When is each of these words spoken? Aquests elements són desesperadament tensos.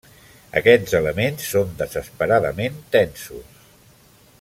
Aquests 0.61 0.95
elements 0.99 1.45
són 1.51 1.77
desesperadament 1.83 2.83
tensos. 2.97 3.65